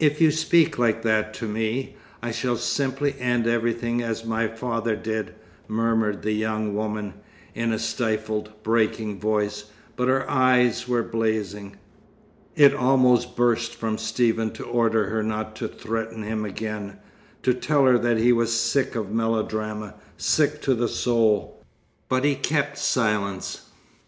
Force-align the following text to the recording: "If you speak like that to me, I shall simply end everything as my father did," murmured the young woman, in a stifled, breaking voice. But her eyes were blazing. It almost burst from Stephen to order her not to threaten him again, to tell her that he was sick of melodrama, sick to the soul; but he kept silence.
"If 0.00 0.20
you 0.20 0.32
speak 0.32 0.76
like 0.76 1.02
that 1.02 1.32
to 1.34 1.46
me, 1.46 1.94
I 2.20 2.32
shall 2.32 2.56
simply 2.56 3.14
end 3.20 3.46
everything 3.46 4.02
as 4.02 4.24
my 4.24 4.48
father 4.48 4.96
did," 4.96 5.36
murmured 5.68 6.22
the 6.22 6.32
young 6.32 6.74
woman, 6.74 7.14
in 7.54 7.72
a 7.72 7.78
stifled, 7.78 8.50
breaking 8.64 9.20
voice. 9.20 9.66
But 9.94 10.08
her 10.08 10.28
eyes 10.28 10.88
were 10.88 11.04
blazing. 11.04 11.76
It 12.56 12.74
almost 12.74 13.36
burst 13.36 13.76
from 13.76 13.98
Stephen 13.98 14.50
to 14.54 14.64
order 14.64 15.08
her 15.10 15.22
not 15.22 15.54
to 15.58 15.68
threaten 15.68 16.24
him 16.24 16.44
again, 16.44 16.96
to 17.44 17.54
tell 17.54 17.84
her 17.84 17.98
that 17.98 18.18
he 18.18 18.32
was 18.32 18.52
sick 18.52 18.96
of 18.96 19.12
melodrama, 19.12 19.94
sick 20.16 20.60
to 20.62 20.74
the 20.74 20.88
soul; 20.88 21.62
but 22.08 22.24
he 22.24 22.34
kept 22.34 22.78
silence. 22.78 23.68